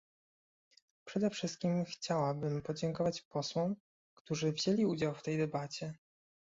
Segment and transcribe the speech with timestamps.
[1.05, 3.75] Przede wszystkim chciałabym podziękować posłom,
[4.15, 5.93] którzy wzięli udział w tej debacie